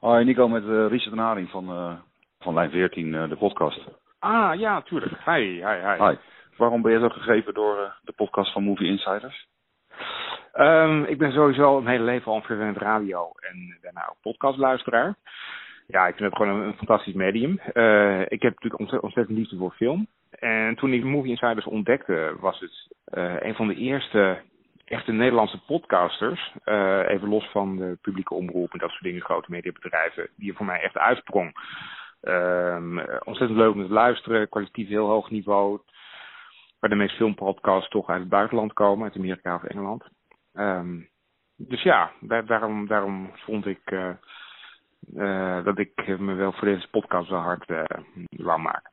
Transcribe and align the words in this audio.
Hoi, 0.00 0.24
Nico 0.24 0.48
met 0.48 0.64
uh, 0.64 0.86
Richard 0.88 1.12
en 1.12 1.18
Haring 1.18 1.50
van, 1.50 1.70
uh, 1.70 1.92
van 2.38 2.54
Lijn 2.54 2.70
14, 2.70 3.06
uh, 3.06 3.28
de 3.28 3.36
podcast. 3.36 3.80
Ah, 4.18 4.58
ja, 4.58 4.82
tuurlijk. 4.82 5.12
Hi, 5.24 5.42
hi, 5.42 5.78
hi. 5.86 6.04
Hi. 6.04 6.14
Waarom 6.56 6.82
ben 6.82 6.92
je 6.92 6.98
zo 6.98 7.08
gegeven 7.08 7.54
door 7.54 7.96
de 8.02 8.12
podcast 8.12 8.52
van 8.52 8.62
Movie 8.62 8.86
Insiders? 8.86 9.46
Um, 10.54 11.04
ik 11.04 11.18
ben 11.18 11.32
sowieso 11.32 11.80
mijn 11.80 11.96
hele 11.96 12.10
leven 12.10 12.30
al 12.30 12.36
een 12.36 12.42
verwend 12.42 12.76
radio 12.76 13.30
en 13.40 13.78
daarna 13.80 14.08
ook 14.08 14.20
podcastluisteraar. 14.20 15.14
Ja, 15.86 16.06
ik 16.06 16.16
vind 16.16 16.30
het 16.30 16.38
gewoon 16.38 16.60
een, 16.60 16.66
een 16.66 16.76
fantastisch 16.76 17.14
medium. 17.14 17.52
ik 18.28 18.42
heb 18.42 18.52
natuurlijk 18.52 18.78
ontzettend, 18.78 19.02
ontzettend 19.02 19.38
liefde 19.38 19.56
voor 19.56 19.72
film. 19.72 20.06
En 20.30 20.76
toen 20.76 20.92
ik 20.92 21.04
Movie 21.04 21.30
Insiders 21.30 21.66
ontdekte, 21.66 22.36
was 22.40 22.60
het 22.60 22.88
een 23.42 23.54
van 23.54 23.68
de 23.68 23.74
eerste 23.74 24.38
echte 24.88 25.12
Nederlandse 25.12 25.60
podcasters, 25.66 26.54
uh, 26.64 27.08
even 27.08 27.28
los 27.28 27.50
van 27.50 27.76
de 27.76 27.98
publieke 28.02 28.34
omroep 28.34 28.72
en 28.72 28.78
dat 28.78 28.90
soort 28.90 29.02
dingen, 29.02 29.22
grote 29.22 29.50
mediabedrijven, 29.50 30.28
die 30.36 30.50
er 30.50 30.56
voor 30.56 30.66
mij 30.66 30.80
echt 30.80 30.98
uitsprong. 30.98 31.54
Um, 32.22 33.00
ontzettend 33.00 33.58
leuk 33.58 33.74
om 33.74 33.86
te 33.86 33.92
luisteren, 33.92 34.48
kwalitatief 34.48 34.88
heel 34.88 35.06
hoog 35.06 35.30
niveau. 35.30 35.80
Waar 36.80 36.90
de 36.90 36.96
meeste 36.96 37.16
filmpodcasts 37.16 37.88
toch 37.88 38.08
uit 38.08 38.20
het 38.20 38.28
buitenland 38.28 38.72
komen, 38.72 39.04
uit 39.04 39.16
Amerika 39.16 39.54
of 39.54 39.64
Engeland. 39.64 40.08
Um, 40.54 41.08
dus 41.56 41.82
ja, 41.82 42.10
daar, 42.20 42.46
daarom, 42.46 42.86
daarom 42.86 43.30
vond 43.34 43.66
ik 43.66 43.90
uh, 43.90 44.10
uh, 45.14 45.64
dat 45.64 45.78
ik 45.78 46.18
me 46.18 46.34
wel 46.34 46.52
voor 46.52 46.68
deze 46.68 46.88
podcast 46.90 47.28
wel 47.28 47.40
hard 47.40 47.66
wou 48.28 48.60
maken. 48.60 48.90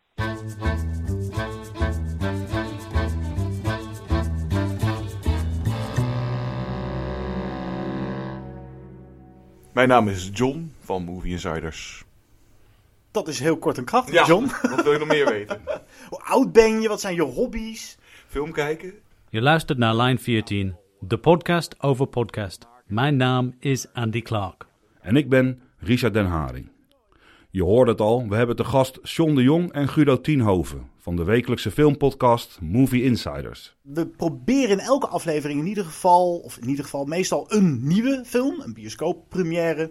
Mijn 9.75 9.87
naam 9.87 10.07
is 10.07 10.29
John 10.33 10.73
van 10.79 11.03
Movie 11.03 11.31
Insiders. 11.31 12.03
Dat 13.11 13.27
is 13.27 13.39
heel 13.39 13.57
kort 13.57 13.77
en 13.77 13.83
krachtig, 13.83 14.13
ja, 14.13 14.25
John. 14.25 14.47
Wat 14.75 14.83
wil 14.83 14.91
je 14.91 14.99
nog 14.99 15.07
meer 15.07 15.25
weten? 15.25 15.61
Hoe 16.09 16.19
oud 16.19 16.51
ben 16.51 16.81
je? 16.81 16.87
Wat 16.87 17.01
zijn 17.01 17.15
je 17.15 17.21
hobby's? 17.21 17.97
Film 18.27 18.51
kijken. 18.51 18.93
Je 19.29 19.41
luistert 19.41 19.77
naar 19.77 19.95
Line 19.95 20.17
14, 20.17 20.75
de 20.99 21.17
podcast 21.17 21.75
over 21.79 22.05
podcast. 22.05 22.67
Mijn 22.85 23.17
naam 23.17 23.55
is 23.59 23.93
Andy 23.93 24.21
Clark. 24.21 24.65
En 25.01 25.15
ik 25.15 25.29
ben 25.29 25.61
Richard 25.77 26.13
Den 26.13 26.25
Haring. 26.25 26.69
Je 27.55 27.63
hoort 27.63 27.87
het 27.87 28.01
al, 28.01 28.27
we 28.27 28.35
hebben 28.35 28.55
te 28.55 28.63
gast 28.63 28.99
John 29.03 29.35
de 29.35 29.43
Jong 29.43 29.71
en 29.71 29.87
Guido 29.87 30.21
Tienhoven 30.21 30.89
van 30.97 31.15
de 31.15 31.23
wekelijkse 31.23 31.71
filmpodcast 31.71 32.57
Movie 32.61 33.03
Insiders. 33.03 33.75
We 33.81 34.07
proberen 34.07 34.69
in 34.69 34.79
elke 34.79 35.07
aflevering 35.07 35.59
in 35.59 35.67
ieder 35.67 35.85
geval, 35.85 36.37
of 36.37 36.57
in 36.57 36.69
ieder 36.69 36.83
geval 36.83 37.05
meestal 37.05 37.45
een 37.47 37.79
nieuwe 37.87 38.23
film, 38.25 38.61
een 38.61 38.73
bioscooppremière. 38.73 39.89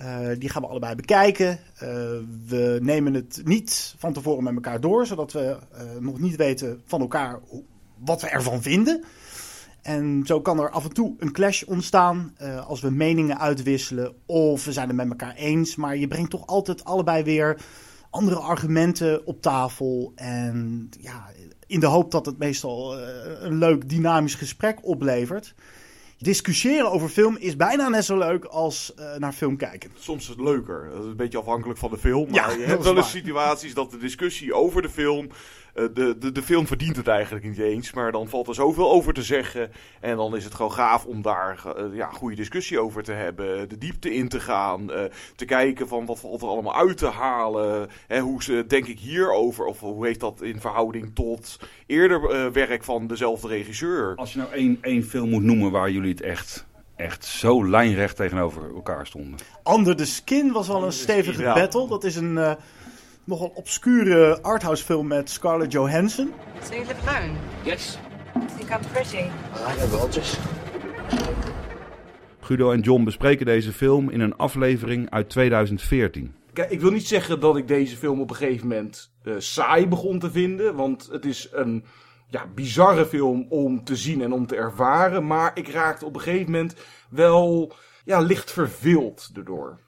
Uh, 0.00 0.28
die 0.38 0.48
gaan 0.48 0.62
we 0.62 0.68
allebei 0.68 0.94
bekijken. 0.94 1.58
Uh, 1.74 1.80
we 2.46 2.78
nemen 2.82 3.14
het 3.14 3.40
niet 3.44 3.94
van 3.98 4.12
tevoren 4.12 4.44
met 4.44 4.54
elkaar 4.54 4.80
door, 4.80 5.06
zodat 5.06 5.32
we 5.32 5.56
uh, 5.72 5.80
nog 6.00 6.18
niet 6.18 6.36
weten 6.36 6.82
van 6.84 7.00
elkaar 7.00 7.40
wat 8.04 8.20
we 8.20 8.28
ervan 8.28 8.62
vinden. 8.62 9.04
En 9.82 10.22
zo 10.26 10.40
kan 10.40 10.60
er 10.60 10.70
af 10.70 10.84
en 10.84 10.92
toe 10.92 11.14
een 11.18 11.32
clash 11.32 11.62
ontstaan 11.62 12.34
uh, 12.42 12.66
als 12.66 12.80
we 12.80 12.90
meningen 12.90 13.38
uitwisselen 13.38 14.14
of 14.26 14.64
we 14.64 14.72
zijn 14.72 14.88
het 14.88 14.96
met 14.96 15.08
elkaar 15.08 15.34
eens. 15.34 15.76
Maar 15.76 15.96
je 15.96 16.08
brengt 16.08 16.30
toch 16.30 16.46
altijd 16.46 16.84
allebei 16.84 17.22
weer 17.22 17.60
andere 18.10 18.36
argumenten 18.36 19.26
op 19.26 19.42
tafel. 19.42 20.12
En 20.14 20.88
ja, 21.00 21.26
in 21.66 21.80
de 21.80 21.86
hoop 21.86 22.10
dat 22.10 22.26
het 22.26 22.38
meestal 22.38 22.98
uh, 22.98 23.04
een 23.40 23.58
leuk 23.58 23.88
dynamisch 23.88 24.34
gesprek 24.34 24.78
oplevert. 24.82 25.54
Discussiëren 26.18 26.90
over 26.90 27.08
film 27.08 27.36
is 27.36 27.56
bijna 27.56 27.88
net 27.88 28.04
zo 28.04 28.18
leuk 28.18 28.44
als 28.44 28.92
uh, 28.98 29.16
naar 29.16 29.32
film 29.32 29.56
kijken. 29.56 29.90
Soms 29.94 30.22
is 30.22 30.28
het 30.28 30.40
leuker. 30.40 30.88
Dat 30.92 31.02
is 31.02 31.10
een 31.10 31.16
beetje 31.16 31.38
afhankelijk 31.38 31.78
van 31.78 31.90
de 31.90 31.98
film. 31.98 32.30
Maar 32.30 32.50
Ja, 32.50 32.56
je 32.56 32.66
hebt 32.72 32.84
wel 32.84 32.96
eens 32.96 33.10
situaties 33.10 33.74
dat 33.74 33.90
de 33.90 33.98
discussie 33.98 34.54
over 34.54 34.82
de 34.82 34.90
film. 34.90 35.28
Eh, 35.80 35.86
de, 35.94 36.18
de, 36.18 36.32
de 36.32 36.42
film 36.42 36.66
verdient 36.66 36.96
het 36.96 37.08
eigenlijk 37.08 37.44
niet 37.44 37.58
eens. 37.58 37.92
Maar 37.92 38.12
dan 38.12 38.28
valt 38.28 38.48
er 38.48 38.54
zoveel 38.54 38.90
over 38.90 39.12
te 39.12 39.22
zeggen. 39.22 39.70
En 40.00 40.16
dan 40.16 40.36
is 40.36 40.44
het 40.44 40.54
gewoon 40.54 40.72
gaaf 40.72 41.04
om 41.04 41.22
daar 41.22 41.62
eh, 41.76 41.84
ja, 41.92 42.06
goede 42.06 42.36
discussie 42.36 42.80
over 42.80 43.02
te 43.02 43.12
hebben. 43.12 43.68
De 43.68 43.78
diepte 43.78 44.14
in 44.14 44.28
te 44.28 44.40
gaan. 44.40 44.92
eh, 44.92 45.04
te 45.36 45.44
kijken 45.44 45.88
van 45.88 46.06
wat 46.06 46.20
valt 46.20 46.42
er 46.42 46.48
allemaal 46.48 46.76
uit 46.76 46.96
te 46.96 47.06
halen. 47.06 47.88
Hè, 48.06 48.20
hoe 48.20 48.42
ze, 48.42 48.64
denk 48.68 48.86
ik 48.86 48.98
hierover. 48.98 49.64
Of 49.64 49.80
hoe 49.80 50.06
heeft 50.06 50.20
dat 50.20 50.42
in 50.42 50.60
verhouding 50.60 51.14
tot 51.14 51.58
eerder 51.86 52.52
werk 52.52 52.84
van 52.84 53.06
dezelfde 53.06 53.48
regisseur. 53.48 54.12
Als 54.16 54.32
je 54.32 54.38
nou 54.38 54.52
één, 54.52 54.78
één 54.80 55.04
film 55.04 55.28
moet 55.30 55.42
noemen 55.42 55.70
waar 55.70 55.90
jullie 55.90 56.10
het 56.10 56.20
echt, 56.20 56.66
echt 56.96 57.24
zo 57.24 57.68
lijnrecht 57.68 58.16
tegenover 58.16 58.74
elkaar 58.74 59.06
stonden. 59.06 59.38
Under 59.76 59.96
the 59.96 60.06
Skin 60.06 60.52
was 60.52 60.68
wel 60.68 60.84
een 60.84 60.92
stevige 60.92 61.42
battle. 61.42 61.88
Dat 61.88 62.04
is 62.04 62.16
een 62.16 62.32
uh, 62.32 62.52
nogal 63.24 63.52
obscure 63.54 64.42
arthouse 64.42 64.84
film 64.84 65.06
met 65.06 65.30
Scarlett 65.30 65.72
Johansson. 65.72 66.32
So 66.62 66.74
you 66.74 66.86
live 66.86 67.08
alone? 67.08 67.36
Yes. 67.64 67.98
Think 68.56 68.70
I'm 68.70 68.80
pretty? 68.92 69.30
I 69.68 69.76
know 69.76 70.00
Rogers. 70.00 70.38
Guido 72.40 72.72
en 72.72 72.80
John 72.80 73.04
bespreken 73.04 73.46
deze 73.46 73.72
film 73.72 74.10
in 74.10 74.20
een 74.20 74.36
aflevering 74.36 75.10
uit 75.10 75.28
2014. 75.28 76.34
Kijk, 76.52 76.70
ik 76.70 76.80
wil 76.80 76.90
niet 76.90 77.06
zeggen 77.06 77.40
dat 77.40 77.56
ik 77.56 77.68
deze 77.68 77.96
film 77.96 78.20
op 78.20 78.30
een 78.30 78.36
gegeven 78.36 78.68
moment 78.68 79.12
eh, 79.22 79.34
saai 79.38 79.88
begon 79.88 80.18
te 80.18 80.30
vinden. 80.30 80.74
Want 80.74 81.08
het 81.12 81.24
is 81.24 81.48
een 81.52 81.84
ja, 82.28 82.46
bizarre 82.54 83.06
film 83.06 83.46
om 83.48 83.84
te 83.84 83.96
zien 83.96 84.22
en 84.22 84.32
om 84.32 84.46
te 84.46 84.56
ervaren. 84.56 85.26
Maar 85.26 85.50
ik 85.54 85.68
raakte 85.68 86.04
op 86.04 86.14
een 86.14 86.20
gegeven 86.20 86.50
moment 86.50 86.74
wel 87.10 87.72
ja, 88.04 88.20
licht 88.20 88.52
verveeld 88.52 89.30
erdoor. 89.34 89.80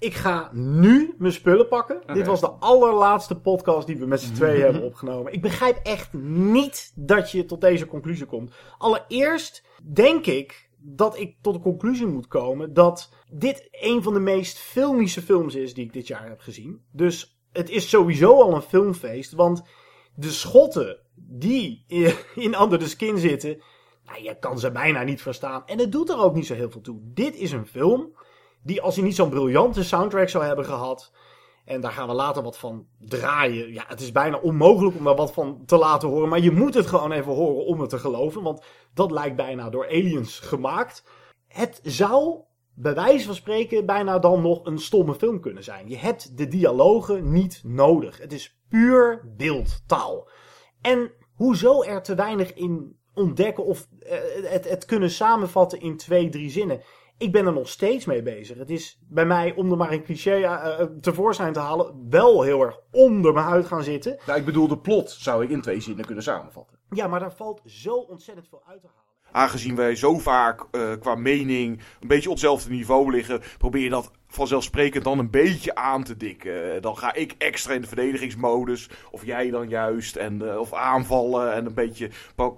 Ik 0.00 0.14
ga 0.14 0.50
nu 0.52 1.14
mijn 1.18 1.32
spullen 1.32 1.68
pakken. 1.68 2.02
Dit 2.14 2.26
was 2.26 2.40
de 2.40 2.50
allerlaatste 2.50 3.40
podcast 3.40 3.86
die 3.86 3.96
we 3.96 4.06
met 4.06 4.20
z'n 4.20 4.32
tweeën 4.32 4.62
hebben 4.70 4.82
opgenomen. 4.82 5.32
Ik 5.32 5.42
begrijp 5.42 5.76
echt 5.82 6.12
niet 6.12 6.92
dat 6.94 7.30
je 7.30 7.44
tot 7.44 7.60
deze 7.60 7.86
conclusie 7.86 8.26
komt. 8.26 8.54
Allereerst 8.78 9.64
denk 9.92 10.26
ik 10.26 10.70
dat 10.78 11.18
ik 11.18 11.36
tot 11.40 11.54
de 11.54 11.60
conclusie 11.60 12.06
moet 12.06 12.26
komen 12.26 12.72
dat 12.74 13.12
dit 13.32 13.68
een 13.70 14.02
van 14.02 14.12
de 14.14 14.20
meest 14.20 14.58
filmische 14.58 15.22
films 15.22 15.54
is 15.54 15.74
die 15.74 15.84
ik 15.84 15.92
dit 15.92 16.06
jaar 16.06 16.28
heb 16.28 16.40
gezien. 16.40 16.84
Dus 16.92 17.40
het 17.52 17.70
is 17.70 17.88
sowieso 17.88 18.40
al 18.42 18.54
een 18.54 18.62
filmfeest, 18.62 19.32
want 19.32 19.62
de 20.14 20.30
schotten 20.30 20.98
die 21.14 21.84
in- 21.86 22.14
in 22.44 22.60
Under 22.62 22.78
the 22.78 22.88
Skin 22.88 23.18
zitten, 23.18 23.62
nou, 24.04 24.22
je 24.22 24.38
kan 24.38 24.58
ze 24.58 24.70
bijna 24.70 25.02
niet 25.02 25.22
verstaan. 25.22 25.62
En 25.66 25.78
het 25.78 25.92
doet 25.92 26.08
er 26.10 26.18
ook 26.18 26.34
niet 26.34 26.46
zo 26.46 26.54
heel 26.54 26.70
veel 26.70 26.80
toe. 26.80 27.00
Dit 27.02 27.34
is 27.36 27.52
een 27.52 27.66
film 27.66 28.12
die 28.62 28.82
als 28.82 28.94
hij 28.94 29.04
niet 29.04 29.14
zo'n 29.14 29.28
briljante 29.30 29.84
soundtrack 29.84 30.28
zou 30.28 30.44
hebben 30.44 30.64
gehad. 30.64 31.12
En 31.64 31.80
daar 31.80 31.92
gaan 31.92 32.08
we 32.08 32.14
later 32.14 32.42
wat 32.42 32.58
van 32.58 32.86
draaien. 32.98 33.72
Ja, 33.72 33.84
het 33.86 34.00
is 34.00 34.12
bijna 34.12 34.38
onmogelijk 34.38 34.96
om 34.96 35.04
daar 35.04 35.16
wat 35.16 35.32
van 35.32 35.62
te 35.66 35.76
laten 35.76 36.08
horen. 36.08 36.28
Maar 36.28 36.40
je 36.40 36.50
moet 36.50 36.74
het 36.74 36.86
gewoon 36.86 37.12
even 37.12 37.32
horen 37.32 37.64
om 37.64 37.80
het 37.80 37.90
te 37.90 37.98
geloven. 37.98 38.42
Want 38.42 38.64
dat 38.94 39.10
lijkt 39.10 39.36
bijna 39.36 39.70
door 39.70 39.86
aliens 39.86 40.38
gemaakt. 40.38 41.04
Het 41.46 41.80
zou, 41.82 42.40
bij 42.74 42.94
wijze 42.94 43.26
van 43.26 43.34
spreken, 43.34 43.86
bijna 43.86 44.18
dan 44.18 44.42
nog 44.42 44.66
een 44.66 44.78
stomme 44.78 45.14
film 45.14 45.40
kunnen 45.40 45.64
zijn. 45.64 45.88
Je 45.88 45.96
hebt 45.96 46.36
de 46.36 46.48
dialogen 46.48 47.32
niet 47.32 47.60
nodig. 47.64 48.18
Het 48.18 48.32
is 48.32 48.58
puur 48.68 49.32
beeldtaal. 49.36 50.28
En 50.80 51.12
hoezo 51.34 51.82
er 51.82 52.02
te 52.02 52.14
weinig 52.14 52.54
in 52.54 52.98
ontdekken 53.14 53.64
of 53.64 53.88
eh, 54.00 54.18
het, 54.42 54.68
het 54.68 54.84
kunnen 54.84 55.10
samenvatten 55.10 55.80
in 55.80 55.96
twee, 55.96 56.28
drie 56.28 56.50
zinnen. 56.50 56.82
Ik 57.20 57.32
ben 57.32 57.46
er 57.46 57.52
nog 57.52 57.68
steeds 57.68 58.04
mee 58.04 58.22
bezig. 58.22 58.58
Het 58.58 58.70
is 58.70 58.98
bij 59.08 59.26
mij, 59.26 59.54
om 59.54 59.70
er 59.70 59.76
maar 59.76 59.92
een 59.92 60.04
cliché 60.04 60.40
eh, 60.40 60.86
tevoorschijn 61.00 61.52
te 61.52 61.58
halen, 61.58 62.06
wel 62.10 62.42
heel 62.42 62.62
erg 62.62 62.80
onder 62.90 63.32
mijn 63.32 63.46
huid 63.46 63.66
gaan 63.66 63.82
zitten. 63.82 64.18
Nou, 64.26 64.38
ik 64.38 64.44
bedoel, 64.44 64.68
de 64.68 64.78
plot 64.78 65.10
zou 65.10 65.44
ik 65.44 65.50
in 65.50 65.60
twee 65.60 65.80
zinnen 65.80 66.04
kunnen 66.04 66.24
samenvatten. 66.24 66.78
Ja, 66.90 67.06
maar 67.06 67.20
daar 67.20 67.32
valt 67.32 67.62
zo 67.64 67.94
ontzettend 67.94 68.48
veel 68.48 68.62
uit 68.66 68.80
te 68.80 68.86
halen. 68.86 69.09
Aangezien 69.32 69.74
wij 69.74 69.94
zo 69.94 70.18
vaak 70.18 70.64
eh, 70.70 70.90
qua 71.00 71.14
mening 71.14 71.80
een 72.00 72.08
beetje 72.08 72.28
op 72.28 72.34
hetzelfde 72.34 72.70
niveau 72.70 73.10
liggen, 73.10 73.42
probeer 73.58 73.82
je 73.82 73.90
dat 73.90 74.10
vanzelfsprekend 74.28 75.04
dan 75.04 75.18
een 75.18 75.30
beetje 75.30 75.74
aan 75.74 76.04
te 76.04 76.16
dikken. 76.16 76.82
Dan 76.82 76.96
ga 76.96 77.14
ik 77.14 77.34
extra 77.38 77.74
in 77.74 77.80
de 77.80 77.86
verdedigingsmodus, 77.86 78.88
of 79.10 79.24
jij 79.24 79.50
dan 79.50 79.68
juist, 79.68 80.16
en, 80.16 80.50
eh, 80.50 80.58
of 80.58 80.74
aanvallen 80.74 81.54
en 81.54 81.66
een 81.66 81.74
beetje 81.74 82.10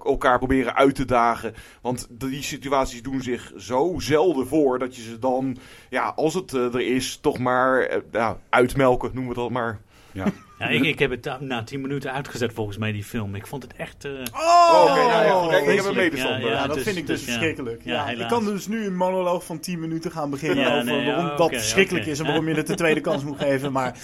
elkaar 0.05 0.39
proberen 0.39 0.75
uit 0.75 0.95
te 0.95 1.05
dagen. 1.05 1.55
Want 1.83 2.07
die 2.11 2.43
situaties 2.43 3.03
doen 3.03 3.23
zich 3.23 3.53
zo 3.57 3.95
zelden 3.99 4.47
voor 4.47 4.79
dat 4.79 4.97
je 4.97 5.03
ze 5.03 5.19
dan, 5.19 5.57
ja, 5.91 6.13
als 6.17 6.35
het 6.35 6.55
eh, 6.55 6.75
er 6.75 6.95
is, 6.95 7.17
toch 7.17 7.39
maar 7.39 8.03
uitmelken, 8.49 9.11
noemen 9.13 9.35
we 9.35 9.41
dat 9.41 9.51
maar. 9.51 9.81
Ja. 10.13 10.25
Ja, 10.59 10.69
ik, 10.69 10.83
ik 10.85 10.99
heb 10.99 11.11
het 11.11 11.41
na- 11.41 11.63
tien 11.65 11.81
minuten 11.81 12.13
uitgezet 12.13 12.53
volgens 12.53 12.77
mij, 12.77 12.93
die 12.93 13.05
film. 13.05 13.35
Ik 13.35 13.47
vond 13.47 13.63
het 13.63 13.73
echt... 13.77 14.05
eh, 14.05 14.11
Oh, 14.13 14.83
oké, 14.91 14.95
nou 14.95 15.25
ja, 15.25 15.45
ik 15.45 15.51
heb 15.51 15.65
vreselijk. 15.65 15.97
medestander. 15.97 16.41
Ja, 16.41 16.47
Ja, 16.47 16.53
ja, 16.53 16.67
dat 16.67 16.75
dus- 16.75 16.85
vind 16.85 16.97
ik 16.97 17.07
dus, 17.07 17.19
dus 17.19 17.29
verschrikkelijk. 17.29 17.81
Ja, 17.85 18.11
Ja, 18.11 18.23
ik 18.23 18.29
kan 18.29 18.45
dus 18.45 18.67
nu 18.67 18.87
een 18.87 18.97
monoloog 18.97 19.45
van 19.45 19.61
10 19.61 19.81
minuten 19.81 20.11
gaan 20.11 20.31
beginnen 20.31 20.59
Ja, 20.65 20.73
over 20.73 20.85
nee, 20.85 21.07
waarom 21.07 21.37
dat 21.37 21.49
verschrikkelijk 21.51 22.07
is 22.07 22.19
en 22.19 22.27
waarom 22.27 22.49
je 22.49 22.55
het 22.55 22.67
de 22.67 22.75
tweede 22.75 23.01
kans 23.01 23.25
moet 23.25 23.39
geven. 23.39 23.73
Maar 23.73 23.97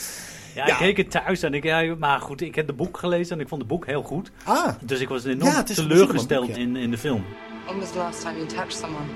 Ja, 0.54 0.66
Ja. 0.66 0.72
ik 0.72 0.78
keek 0.78 0.96
het 0.96 1.10
thuis 1.10 1.42
en 1.42 1.54
ik... 1.54 1.64
Ja, 1.64 1.94
maar 1.98 2.20
goed, 2.20 2.40
ik 2.40 2.54
heb 2.54 2.66
het 2.66 2.76
boek 2.76 2.98
gelezen 2.98 3.36
en 3.36 3.42
ik 3.42 3.48
vond 3.48 3.60
het 3.60 3.70
boek 3.70 3.86
heel 3.86 4.02
goed. 4.02 4.30
ah, 4.44 4.68
Dus 4.82 5.00
ik 5.00 5.08
was 5.08 5.24
enorm 5.24 5.54
het 5.54 5.74
teleurgesteld 5.74 6.42
een 6.42 6.46
boek, 6.54 6.56
ja. 6.56 6.62
in, 6.62 6.76
in 6.76 6.90
de 6.90 6.98
film. 6.98 7.24
When 7.64 7.78
was 7.78 7.90
the 7.92 7.98
last 7.98 8.20
time 8.20 8.34
you 8.36 8.46
touched 8.46 8.72
someone? 8.78 9.06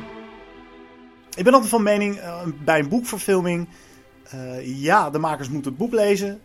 ik 1.36 1.44
ben 1.44 1.52
altijd 1.52 1.70
van 1.70 1.82
mening, 1.82 2.16
eh, 2.16 2.42
bij 2.64 2.78
een 2.78 2.88
boekverfilming, 2.88 3.68
eh, 4.30 4.80
ja, 4.82 5.10
de 5.10 5.18
makers 5.18 5.48
moeten 5.48 5.70
het 5.70 5.80
boek 5.80 5.92
lezen. 5.92 6.40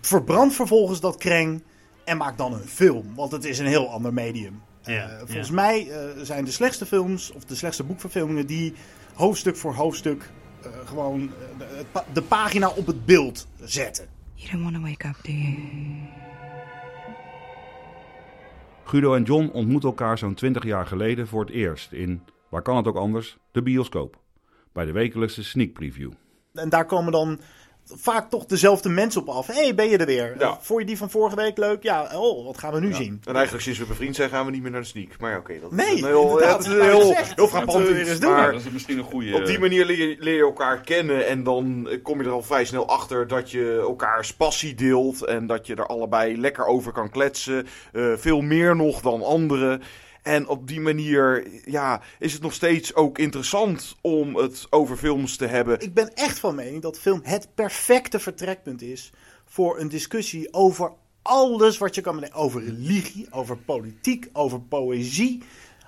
Verbrand 0.00 0.54
vervolgens 0.54 1.00
dat 1.00 1.16
kreng 1.16 1.62
en 2.04 2.16
maak 2.16 2.36
dan 2.38 2.52
een 2.52 2.68
film, 2.68 3.14
want 3.14 3.32
het 3.32 3.44
is 3.44 3.58
een 3.58 3.66
heel 3.66 3.88
ander 3.90 4.12
medium. 4.12 4.62
Ja, 4.82 5.08
Eh, 5.08 5.18
volgens 5.18 5.48
ja. 5.48 5.54
mij 5.54 5.90
eh, 5.90 6.22
zijn 6.22 6.44
de 6.44 6.50
slechtste 6.50 6.86
films, 6.86 7.32
of 7.32 7.44
de 7.44 7.54
slechtste 7.54 7.84
boekverfilmingen, 7.84 8.46
die 8.46 8.74
hoofdstuk 9.14 9.56
voor 9.56 9.74
hoofdstuk 9.74 10.30
eh, 10.62 10.70
gewoon 10.84 11.30
de 12.12 12.22
pagina 12.22 12.68
op 12.68 12.86
het 12.86 13.06
beeld 13.06 13.46
zetten. 13.60 14.06
You 14.34 14.50
don't 14.50 14.62
want 14.62 14.74
to 14.74 14.80
wake 14.82 15.08
up, 15.08 15.16
do 15.22 15.32
you? 15.32 15.56
Guido 18.84 19.14
en 19.14 19.22
John 19.22 19.50
ontmoeten 19.52 19.88
elkaar 19.88 20.18
zo'n 20.18 20.34
20 20.34 20.64
jaar 20.64 20.86
geleden 20.86 21.26
voor 21.28 21.40
het 21.40 21.50
eerst 21.50 21.92
in, 21.92 22.22
waar 22.48 22.62
kan 22.62 22.76
het 22.76 22.86
ook 22.86 22.96
anders, 22.96 23.36
de 23.52 23.62
bioscoop. 23.62 24.18
Bij 24.72 24.84
de 24.84 24.92
wekelijkse 24.92 25.44
sneak 25.44 25.72
preview. 25.72 26.10
En 26.54 26.68
daar 26.68 26.86
komen 26.86 27.12
dan 27.12 27.40
vaak 27.96 28.30
toch 28.30 28.46
dezelfde 28.46 28.88
mensen 28.88 29.20
op 29.20 29.28
af. 29.28 29.46
Hé, 29.46 29.54
hey, 29.62 29.74
ben 29.74 29.88
je 29.88 29.96
er 29.98 30.06
weer? 30.06 30.34
Ja. 30.38 30.46
Eh, 30.46 30.54
Vond 30.60 30.80
je 30.80 30.86
die 30.86 30.96
van 30.96 31.10
vorige 31.10 31.36
week 31.36 31.56
leuk? 31.58 31.82
Ja, 31.82 32.10
oh, 32.14 32.44
wat 32.46 32.58
gaan 32.58 32.72
we 32.72 32.80
nu 32.80 32.94
zien? 32.94 33.20
En 33.24 33.34
eigenlijk 33.34 33.64
sinds 33.64 33.78
we 33.78 33.86
bevriend 33.86 34.16
zijn 34.16 34.30
gaan 34.30 34.44
we 34.44 34.50
niet 34.50 34.62
meer 34.62 34.70
naar 34.70 34.80
de 34.80 34.86
sneak. 34.86 35.18
Maar 35.18 35.30
ja, 35.30 35.36
oké. 35.38 35.60
dat 35.60 35.70
Nee, 35.72 35.94
is 35.94 36.00
een 36.00 36.06
heel, 36.06 36.22
inderdaad, 36.28 36.64
het 36.64 36.66
is 36.76 36.82
heel, 36.82 37.14
heel 37.36 37.48
frappant 37.48 37.86
weer 37.86 38.08
eens 38.08 38.20
doen. 38.20 38.30
maar 38.32 38.52
dat 38.52 38.60
is 38.64 38.70
misschien 38.70 38.98
een 38.98 39.04
goede... 39.04 39.34
Op 39.34 39.46
die 39.46 39.58
manier 39.58 39.84
leer 39.84 40.08
je, 40.08 40.16
leer 40.18 40.34
je 40.36 40.42
elkaar 40.42 40.80
kennen 40.80 41.26
en 41.26 41.42
dan 41.42 41.88
kom 42.02 42.18
je 42.20 42.26
er 42.26 42.32
al 42.32 42.42
vrij 42.42 42.64
snel 42.64 42.88
achter 42.88 43.26
dat 43.26 43.50
je 43.50 43.78
elkaars 43.80 44.34
passie 44.34 44.74
deelt 44.74 45.24
en 45.24 45.46
dat 45.46 45.66
je 45.66 45.74
er 45.74 45.86
allebei 45.86 46.40
lekker 46.40 46.66
over 46.66 46.92
kan 46.92 47.10
kletsen. 47.10 47.66
Eh, 47.92 48.12
veel 48.16 48.40
meer 48.40 48.76
nog 48.76 49.00
dan 49.00 49.22
anderen. 49.22 49.82
En 50.22 50.48
op 50.48 50.68
die 50.68 50.80
manier 50.80 51.46
ja, 51.64 52.00
is 52.18 52.32
het 52.32 52.42
nog 52.42 52.52
steeds 52.52 52.94
ook 52.94 53.18
interessant 53.18 53.96
om 54.00 54.36
het 54.36 54.66
over 54.70 54.96
films 54.96 55.36
te 55.36 55.46
hebben. 55.46 55.80
Ik 55.80 55.94
ben 55.94 56.14
echt 56.14 56.38
van 56.38 56.54
mening 56.54 56.82
dat 56.82 56.98
film 56.98 57.20
het 57.22 57.48
perfecte 57.54 58.18
vertrekpunt 58.18 58.82
is 58.82 59.12
voor 59.44 59.78
een 59.78 59.88
discussie 59.88 60.52
over 60.52 60.92
alles 61.22 61.78
wat 61.78 61.94
je 61.94 62.00
kan 62.00 62.14
bedenken. 62.14 62.38
Over 62.38 62.64
religie, 62.64 63.26
over 63.30 63.56
politiek, 63.56 64.28
over 64.32 64.60
poëzie, 64.60 65.42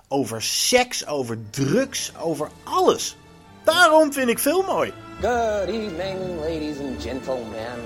over 0.09 0.43
seks, 0.43 1.07
over 1.07 1.39
drugs, 1.51 2.13
over 2.21 2.51
alles. 2.65 3.17
Daarom 3.65 4.13
vind 4.13 4.29
ik 4.29 4.39
film 4.39 4.67
mooi. 4.67 4.93
Good 5.21 5.69
evening, 5.69 6.41
ladies 6.41 6.79
and 6.79 7.03
gentlemen. 7.03 7.79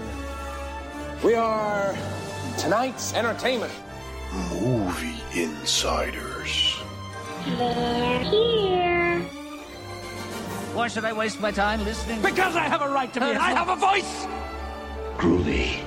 We 1.23 1.37
are 1.37 1.95
tonight's 2.57 3.13
entertainment. 3.13 3.73
Movie 4.51 5.23
Insiders. 7.47 9.25
Why 10.75 10.89
should 10.89 11.05
I 11.05 11.13
waste 11.13 11.41
my 11.41 11.51
time 11.51 11.85
listening? 11.85 12.23
Because 12.23 12.57
I 12.57 12.63
have 12.63 12.81
a 12.81 12.89
right 12.89 13.13
to 13.13 13.21
be. 13.21 13.27
I 13.27 13.53
have 13.53 13.69
a 13.69 13.77
voice. 13.77 14.27
Groovy. 15.19 15.81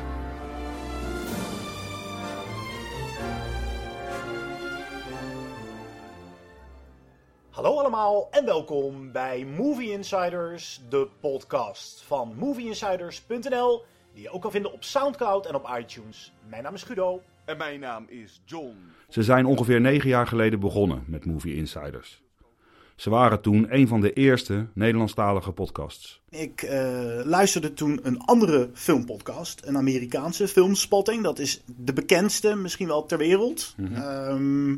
Hallo 7.49 7.79
allemaal 7.79 8.27
en 8.31 8.45
welkom 8.45 9.11
bij 9.11 9.45
Movie 9.45 9.91
Insiders, 9.91 10.81
de 10.89 11.09
podcast 11.19 12.01
van 12.01 12.35
movieinsiders.nl, 12.35 13.85
die 14.13 14.23
je 14.23 14.29
ook 14.29 14.41
kan 14.41 14.51
vinden 14.51 14.73
op 14.73 14.83
Soundcloud 14.83 15.45
en 15.45 15.55
op 15.55 15.69
iTunes. 15.79 16.33
Mijn 16.49 16.63
naam 16.63 16.73
is 16.73 16.83
Guido. 16.83 17.21
En 17.47 17.57
mijn 17.57 17.79
naam 17.79 18.05
is 18.07 18.41
John. 18.45 18.75
Ze 19.09 19.23
zijn 19.23 19.45
ongeveer 19.45 19.81
negen 19.81 20.09
jaar 20.09 20.27
geleden 20.27 20.59
begonnen 20.59 21.03
met 21.05 21.25
Movie 21.25 21.55
Insiders. 21.55 22.21
Ze 22.95 23.09
waren 23.09 23.41
toen 23.41 23.65
een 23.69 23.87
van 23.87 24.01
de 24.01 24.13
eerste 24.13 24.67
Nederlandstalige 24.73 25.51
podcasts. 25.51 26.21
Ik 26.29 26.61
eh, 26.61 26.79
luisterde 27.23 27.73
toen 27.73 27.99
een 28.03 28.21
andere 28.21 28.69
filmpodcast, 28.73 29.61
een 29.65 29.77
Amerikaanse 29.77 30.47
filmspotting. 30.47 31.23
Dat 31.23 31.39
is 31.39 31.63
de 31.65 31.93
bekendste, 31.93 32.55
misschien 32.55 32.87
wel 32.87 33.05
ter 33.05 33.17
wereld. 33.17 33.75
Ehm, 33.93 34.75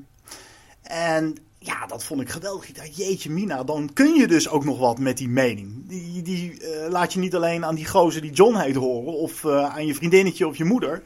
en 0.82 1.36
ja, 1.60 1.86
dat 1.88 2.04
vond 2.04 2.22
ik 2.22 2.30
geweldig. 2.30 2.70
Ik 2.70 2.76
dacht, 2.76 2.98
jeetje 2.98 3.30
mina, 3.30 3.64
dan 3.64 3.90
kun 3.94 4.14
je 4.14 4.28
dus 4.28 4.50
ook 4.50 4.66
nog 4.66 4.80
wat 4.80 5.00
met 5.00 5.18
die 5.18 5.30
mening. 5.30 5.88
Die, 5.88 6.22
die 6.22 6.60
eh, 6.62 6.90
laat 6.90 7.14
je 7.14 7.20
niet 7.20 7.36
alleen 7.36 7.66
aan 7.66 7.76
die 7.76 7.88
gozer 7.88 8.22
die 8.22 8.32
John 8.32 8.56
heet 8.56 8.76
horen, 8.76 9.14
of 9.14 9.46
eh, 9.46 9.76
aan 9.76 9.86
je 9.86 9.96
vriendinnetje 9.96 10.48
of 10.48 10.58
je 10.58 10.66
moeder. 10.66 11.02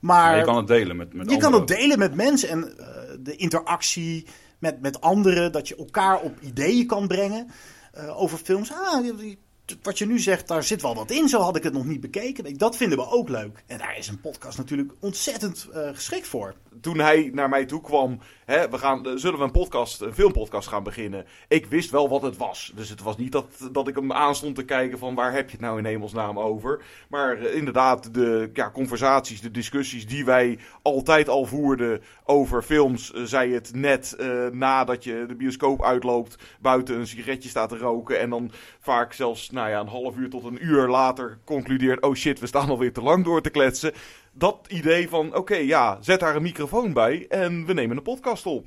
Maar 0.00 0.36
je 0.38 0.44
kan 0.44 0.56
het 0.56 0.66
delen 0.66 0.96
met, 0.96 1.14
met 1.14 1.30
je 1.30 1.36
kan 1.36 1.52
het 1.52 1.68
delen 1.68 1.98
met 1.98 2.14
mensen 2.14 2.48
en 2.48 2.78
eh, 2.78 2.86
de 3.20 3.36
interactie 3.36 4.26
met, 4.58 4.80
met 4.80 5.00
anderen, 5.00 5.52
dat 5.52 5.68
je 5.68 5.76
elkaar 5.76 6.20
op 6.20 6.40
ideeën 6.40 6.86
kan 6.86 7.06
brengen 7.08 7.46
eh, 7.92 8.20
over 8.20 8.38
films. 8.38 8.72
Ah, 8.72 9.02
die- 9.02 9.16
die- 9.16 9.38
wat 9.82 9.98
je 9.98 10.06
nu 10.06 10.18
zegt, 10.18 10.48
daar 10.48 10.62
zit 10.62 10.82
wel 10.82 10.94
wat 10.94 11.10
in. 11.10 11.28
Zo 11.28 11.40
had 11.40 11.56
ik 11.56 11.62
het 11.62 11.72
nog 11.72 11.84
niet 11.84 12.00
bekeken. 12.00 12.58
Dat 12.58 12.76
vinden 12.76 12.98
we 12.98 13.10
ook 13.10 13.28
leuk. 13.28 13.62
En 13.66 13.78
daar 13.78 13.98
is 13.98 14.08
een 14.08 14.20
podcast 14.20 14.58
natuurlijk 14.58 14.92
ontzettend 15.00 15.68
eh, 15.72 15.88
geschikt 15.92 16.26
voor. 16.26 16.54
toen 16.80 16.98
hij 16.98 17.30
naar 17.34 17.48
mij 17.48 17.64
toe 17.64 17.80
kwam, 17.80 18.18
hè, 18.44 18.68
we 18.68 18.78
gaan, 18.78 19.06
eh, 19.06 19.12
zullen 19.16 19.38
we 19.38 19.44
een 19.44 19.50
podcast, 19.50 20.00
een 20.00 20.14
filmpodcast 20.14 20.68
gaan 20.68 20.82
beginnen? 20.82 21.26
Ik 21.48 21.66
wist 21.66 21.90
wel 21.90 22.08
wat 22.08 22.22
het 22.22 22.36
was. 22.36 22.72
Dus 22.74 22.88
het 22.88 23.02
was 23.02 23.16
niet 23.16 23.32
dat, 23.32 23.46
dat 23.72 23.88
ik 23.88 23.94
hem 23.94 24.12
aanstond 24.12 24.54
te 24.54 24.64
kijken 24.64 24.98
van 24.98 25.14
waar 25.14 25.32
heb 25.32 25.46
je 25.46 25.56
het 25.56 25.60
nou 25.60 25.78
in 25.78 25.84
hemelsnaam 25.84 26.38
over. 26.38 26.82
Maar 27.08 27.38
eh, 27.38 27.54
inderdaad, 27.54 28.14
de 28.14 28.50
ja, 28.52 28.70
conversaties, 28.70 29.40
de 29.40 29.50
discussies 29.50 30.06
die 30.06 30.24
wij 30.24 30.58
altijd 30.82 31.28
al 31.28 31.44
voerden 31.44 32.02
over 32.24 32.62
films, 32.62 33.10
zij 33.10 33.48
het 33.48 33.74
net 33.74 34.16
nadat 34.52 35.04
je 35.04 35.24
de 35.28 35.34
bioscoop 35.34 35.84
uitloopt, 35.84 36.36
buiten 36.60 36.96
een 36.96 37.06
sigaretje 37.06 37.48
staat 37.48 37.68
te 37.68 37.76
roken 37.76 38.20
en 38.20 38.30
dan 38.30 38.50
vaak 38.80 39.12
zelfs 39.12 39.50
nou 39.60 39.72
ja, 39.72 39.80
een 39.80 40.02
half 40.02 40.16
uur 40.16 40.30
tot 40.30 40.44
een 40.44 40.64
uur 40.64 40.88
later 40.88 41.38
concludeert, 41.44 42.02
oh 42.02 42.14
shit, 42.14 42.40
we 42.40 42.46
staan 42.46 42.68
alweer 42.68 42.92
te 42.92 43.02
lang 43.02 43.24
door 43.24 43.42
te 43.42 43.50
kletsen 43.50 43.92
dat 44.32 44.66
idee 44.68 45.08
van, 45.08 45.36
oké, 45.36 45.56
ja, 45.56 45.98
zet 46.00 46.20
daar 46.20 46.36
een 46.36 46.42
microfoon 46.42 46.92
bij 46.92 47.26
en 47.28 47.66
we 47.66 47.72
nemen 47.72 47.96
een 47.96 48.02
podcast 48.02 48.46
op. 48.46 48.64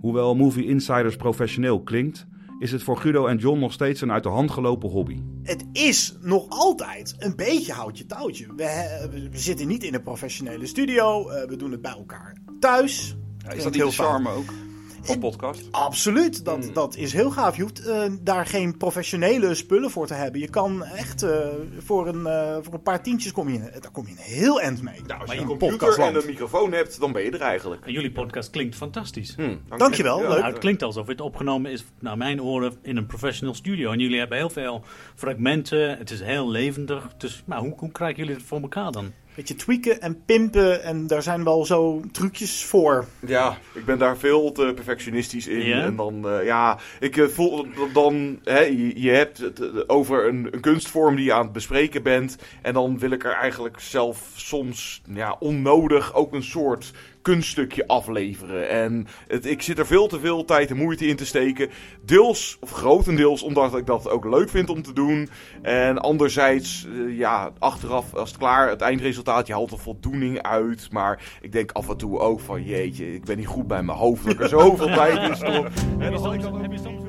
Hoewel 0.00 0.34
Movie 0.34 0.66
Insiders 0.66 1.16
professioneel 1.16 1.82
klinkt, 1.82 2.26
is 2.58 2.72
het 2.72 2.82
voor 2.82 2.96
Guido 2.96 3.26
en 3.26 3.36
John 3.36 3.58
nog 3.58 3.72
steeds 3.72 4.00
een 4.00 4.12
uit 4.12 4.22
de 4.22 4.28
hand 4.28 4.50
gelopen 4.50 4.88
hobby. 4.88 5.22
Het 5.42 5.64
is 5.72 6.16
nog 6.20 6.46
altijd 6.48 7.14
een 7.18 7.36
beetje 7.36 7.72
houtje 7.72 8.06
touwtje. 8.06 8.46
We, 8.56 9.28
zitten 9.32 9.66
niet 9.66 9.82
in 9.82 9.94
een 9.94 10.02
professionele 10.02 10.66
studio. 10.66 11.28
eh, 11.28 11.48
we 11.48 11.56
doen 11.56 11.70
het 11.70 11.82
bij 11.82 11.92
elkaar 11.92 12.36
thuis. 12.60 12.92
is 12.92 13.14
Klinkt 13.38 13.62
dat 13.62 13.72
niet 13.72 13.80
heel 13.82 13.90
de 13.90 13.96
fout. 13.96 14.10
charme 14.10 14.30
ook? 14.30 14.65
Van 15.02 15.18
podcast? 15.18 15.68
Absoluut, 15.70 16.44
dat, 16.44 16.64
Hmm. 16.64 16.72
dat 16.72 16.96
is 16.96 17.12
heel 17.12 17.30
gaaf. 17.30 17.56
Je 17.56 17.62
hoeft 17.62 17.86
eh, 17.86 18.02
daar 18.20 18.46
geen 18.46 18.76
professionele 18.76 19.54
spullen 19.54 19.90
voor 19.90 20.06
te 20.06 20.14
hebben. 20.14 20.40
Je 20.40 20.48
kan 20.48 20.84
echt 20.84 21.22
eh, 21.22 21.38
voor, 21.78 22.08
een, 22.08 22.26
eh, 22.26 22.56
voor 22.62 22.74
een 22.74 22.82
paar 22.82 23.02
tientjes 23.02 23.32
kom 23.32 23.48
je, 23.48 23.58
daar 23.58 23.90
kom 23.92 24.06
je 24.06 24.12
een 24.12 24.18
heel 24.18 24.60
eind 24.60 24.82
mee. 24.82 25.00
Nou, 25.06 25.18
als 25.20 25.26
Maar 25.26 25.36
je 25.36 25.42
een 25.42 25.48
computer 25.58 25.98
en 26.00 26.14
een 26.14 26.26
microfoon 26.26 26.72
hebt, 26.72 27.00
dan 27.00 27.12
ben 27.12 27.22
je 27.22 27.30
er 27.30 27.40
eigenlijk. 27.40 27.86
En 27.86 27.92
jullie 27.92 28.12
podcast 28.12 28.50
klinkt 28.50 28.74
fantastisch. 28.76 29.34
Hm, 29.36 29.42
dank 29.68 29.78
Dankjewel, 29.80 30.16
je. 30.20 30.28
leuk. 30.28 30.38
Nou, 30.38 30.50
het 30.50 30.58
klinkt 30.58 30.82
alsof 30.82 31.06
het 31.06 31.20
opgenomen 31.20 31.70
is, 31.70 31.84
naar 32.00 32.16
mijn 32.16 32.42
oren, 32.42 32.72
in 32.82 32.96
een 32.96 33.06
professional 33.06 33.54
studio. 33.54 33.90
En 33.92 33.98
jullie 33.98 34.18
hebben 34.18 34.38
heel 34.38 34.50
veel 34.50 34.82
fragmenten. 35.14 35.98
Het 35.98 36.10
is 36.10 36.20
heel 36.20 36.50
levendig. 36.50 37.08
Dus 37.18 37.42
maar 37.46 37.58
hoe, 37.58 37.72
hoe 37.76 37.90
krijgen 37.92 38.16
jullie 38.18 38.34
het 38.34 38.42
voor 38.44 38.60
elkaar 38.60 38.92
dan? 38.92 39.12
Beetje 39.36 39.54
tweaken 39.54 40.00
en 40.00 40.24
pimpen 40.24 40.82
en 40.82 41.06
daar 41.06 41.22
zijn 41.22 41.44
wel 41.44 41.64
zo 41.64 42.02
trucjes 42.12 42.64
voor. 42.64 43.04
Ja, 43.26 43.58
ik 43.74 43.84
ben 43.84 43.98
daar 43.98 44.16
veel 44.16 44.52
te 44.52 44.72
perfectionistisch 44.74 45.46
in. 45.46 45.72
En 45.72 45.96
dan, 45.96 46.28
eh, 46.28 46.44
ja, 46.44 46.78
ik 47.00 47.16
eh, 47.16 47.26
voel 47.26 47.66
dat 47.76 47.94
dan, 47.94 48.38
hè, 48.44 48.60
je, 48.60 49.00
je 49.00 49.10
hebt 49.10 49.38
het 49.38 49.60
eh, 49.60 49.68
over 49.86 50.28
een, 50.28 50.48
een 50.50 50.60
kunstvorm 50.60 51.16
die 51.16 51.24
je 51.24 51.32
aan 51.32 51.42
het 51.42 51.52
bespreken 51.52 52.02
bent. 52.02 52.36
En 52.62 52.74
dan 52.74 52.98
wil 52.98 53.10
ik 53.10 53.24
er 53.24 53.32
eigenlijk 53.32 53.80
zelf 53.80 54.32
soms, 54.34 55.02
ja, 55.14 55.36
onnodig 55.38 56.14
ook 56.14 56.32
een 56.32 56.42
soort 56.42 56.92
kunststukje 57.26 57.86
afleveren. 57.86 58.68
En 58.68 59.06
het, 59.28 59.46
ik 59.46 59.62
zit 59.62 59.78
er 59.78 59.86
veel 59.86 60.06
te 60.06 60.20
veel 60.20 60.44
tijd 60.44 60.70
en 60.70 60.76
moeite 60.76 61.06
in 61.06 61.16
te 61.16 61.26
steken. 61.26 61.70
Deels, 62.04 62.56
of 62.60 62.70
grotendeels, 62.70 63.42
omdat 63.42 63.76
ik 63.76 63.86
dat 63.86 64.08
ook 64.08 64.24
leuk 64.24 64.48
vind 64.48 64.70
om 64.70 64.82
te 64.82 64.92
doen. 64.92 65.28
En 65.62 65.98
anderzijds, 65.98 66.86
eh, 66.86 67.18
ja, 67.18 67.50
achteraf, 67.58 68.14
als 68.14 68.28
het 68.28 68.38
klaar, 68.38 68.68
het 68.68 68.80
eindresultaat, 68.80 69.46
je 69.46 69.52
haalt 69.52 69.70
er 69.70 69.78
voldoening 69.78 70.42
uit. 70.42 70.88
Maar 70.92 71.22
ik 71.40 71.52
denk 71.52 71.72
af 71.72 71.88
en 71.88 71.96
toe 71.96 72.18
ook 72.18 72.40
van, 72.40 72.62
jeetje, 72.62 73.14
ik 73.14 73.24
ben 73.24 73.36
niet 73.36 73.46
goed 73.46 73.66
bij 73.66 73.82
mijn 73.82 73.98
hoofd. 73.98 74.24
Dat 74.24 74.32
ik 74.32 74.40
er 74.40 74.48
zoveel 74.60 74.86
tijd 74.86 75.28
in 75.28 75.36
stop. 75.36 75.70
En 75.98 76.12
dan 76.12 76.22
had 76.22 76.34
ik 76.34 76.42
dan 76.42 76.54
ook- 76.54 77.05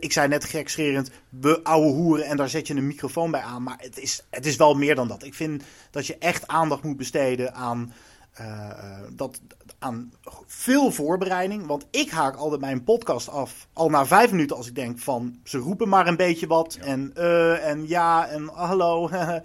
Ik 0.00 0.12
zei 0.12 0.28
net 0.28 0.44
gekscherend, 0.44 1.10
we 1.28 1.64
ouwe 1.64 1.92
hoeren 1.92 2.26
en 2.26 2.36
daar 2.36 2.48
zet 2.48 2.66
je 2.66 2.74
een 2.74 2.86
microfoon 2.86 3.30
bij 3.30 3.40
aan. 3.40 3.62
Maar 3.62 3.78
het 3.78 3.98
is, 3.98 4.24
het 4.30 4.46
is 4.46 4.56
wel 4.56 4.74
meer 4.74 4.94
dan 4.94 5.08
dat. 5.08 5.24
Ik 5.24 5.34
vind 5.34 5.62
dat 5.90 6.06
je 6.06 6.18
echt 6.18 6.48
aandacht 6.48 6.82
moet 6.82 6.96
besteden 6.96 7.54
aan, 7.54 7.92
eh, 8.32 8.70
eh, 8.70 9.02
dat, 9.12 9.40
aan 9.78 10.12
veel 10.46 10.90
voorbereiding. 10.90 11.66
Want 11.66 11.86
ik 11.90 12.10
haak 12.10 12.36
altijd 12.36 12.60
mijn 12.60 12.84
podcast 12.84 13.28
af, 13.28 13.66
al 13.72 13.88
na 13.88 14.06
vijf 14.06 14.30
minuten 14.30 14.56
als 14.56 14.68
ik 14.68 14.74
denk 14.74 14.98
van... 14.98 15.38
ze 15.44 15.58
roepen 15.58 15.88
maar 15.88 16.06
een 16.06 16.16
beetje 16.16 16.46
wat 16.46 16.78
en 16.80 17.10
eh 17.14 17.68
en 17.68 17.88
ja 17.88 18.28
en 18.28 18.48
hallo. 18.48 19.08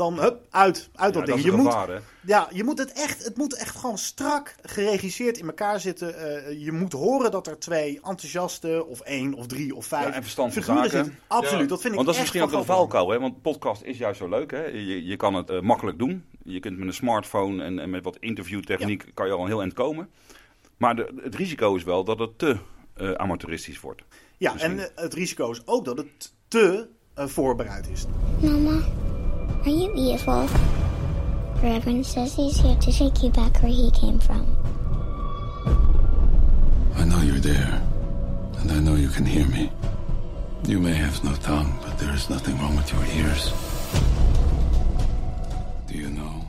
dan 0.00 0.18
hup, 0.20 0.40
uit, 0.50 0.88
uit 0.94 1.14
dat 1.14 1.22
Ja, 1.26 1.26
ding. 1.34 1.38
is 1.38 1.44
je, 1.44 1.52
moet, 1.52 1.72
hè? 1.74 1.98
ja, 2.22 2.48
je 2.52 2.64
moet 2.64 2.78
het 2.78 2.92
echt, 2.92 3.24
het 3.24 3.36
moet 3.36 3.54
echt 3.56 3.76
gewoon 3.76 3.98
strak 3.98 4.54
geregisseerd 4.62 5.38
in 5.38 5.46
elkaar 5.46 5.80
zitten. 5.80 6.16
Eh, 6.46 6.60
je 6.64 6.72
moet 6.72 6.92
horen 6.92 7.30
dat 7.30 7.46
er 7.46 7.58
twee 7.58 7.94
enthousiaste, 8.02 8.86
of 8.86 9.00
één, 9.00 9.34
of 9.34 9.46
drie, 9.46 9.74
of 9.74 9.86
vijf 9.86 10.06
Ja, 10.06 10.12
en 10.12 10.22
verstand 10.22 10.52
van 10.52 10.62
figuren 10.62 10.90
zaken. 10.90 11.04
zitten. 11.04 11.22
Absoluut, 11.26 11.68
dat 11.68 11.80
vind 11.80 11.90
ik 11.90 11.94
Want 11.94 12.06
dat 12.06 12.14
is 12.14 12.20
misschien 12.20 12.42
ook 12.42 12.50
van 12.50 12.58
een 12.58 12.64
valkuil, 12.64 13.10
hè? 13.10 13.20
Want 13.20 13.42
podcast 13.42 13.82
is 13.82 13.98
juist 13.98 14.18
zo 14.18 14.28
leuk, 14.28 14.50
hè? 14.50 14.64
Je, 14.64 15.04
je 15.06 15.16
kan 15.16 15.34
het 15.34 15.50
eh, 15.50 15.60
makkelijk 15.60 15.98
doen. 15.98 16.24
Je 16.44 16.60
kunt 16.60 16.78
met 16.78 16.86
een 16.86 16.94
smartphone 16.94 17.64
en, 17.64 17.78
en 17.78 17.90
met 17.90 18.04
wat 18.04 18.16
interviewtechniek 18.20 19.04
kan 19.14 19.26
je 19.26 19.32
al 19.32 19.40
een 19.40 19.46
heel 19.46 19.60
eind 19.60 19.72
komen. 19.72 20.10
Maar 20.76 20.96
de, 20.96 21.20
het 21.22 21.34
risico 21.34 21.74
is 21.74 21.84
wel 21.84 22.04
dat 22.04 22.18
het 22.18 22.38
te 22.38 22.56
eh, 22.94 23.12
amateuristisch 23.12 23.80
wordt. 23.80 24.02
Ja, 24.36 24.52
Misschien. 24.52 24.78
en 24.80 24.90
het 24.94 25.14
risico 25.14 25.50
is 25.50 25.62
ook 25.66 25.84
dat 25.84 25.96
het 25.96 26.32
te 26.48 26.88
eh, 27.14 27.26
voorbereid 27.26 27.88
is. 27.88 28.04
Mama, 28.42 28.80
are 29.64 29.70
you 29.70 29.92
evil? 29.94 30.48
Reverend 31.62 32.06
says 32.06 32.34
he's 32.34 32.56
here 32.56 32.76
to 32.76 32.92
take 32.92 33.22
you 33.22 33.30
back 33.30 33.62
where 33.62 33.72
he 33.72 33.90
came 33.90 34.18
from. 34.18 34.46
I 36.96 37.04
know 37.04 37.20
you're 37.20 37.40
there, 37.40 37.82
and 38.60 38.70
I 38.70 38.80
know 38.80 38.96
you 38.96 39.08
can 39.08 39.24
hear 39.24 39.46
me. 39.46 39.70
You 40.66 40.80
may 40.80 40.94
have 40.94 41.22
no 41.24 41.32
tongue, 41.34 41.72
but 41.82 41.98
there 41.98 42.14
is 42.14 42.28
nothing 42.28 42.58
wrong 42.58 42.76
with 42.76 42.90
your 42.92 43.04
ears. 43.16 43.52
Do 45.86 45.98
you 45.98 46.08
know? 46.08 46.44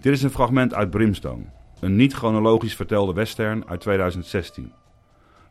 Dit 0.00 0.12
is 0.12 0.22
een 0.22 0.30
fragment 0.30 0.74
uit 0.74 0.90
Brimstone. 0.90 1.42
Een 1.80 1.96
niet 1.96 2.12
chronologisch 2.12 2.76
vertelde 2.76 3.12
western 3.12 3.68
uit 3.68 3.80
2016. 3.80 4.72